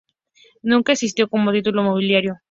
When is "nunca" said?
0.63-0.93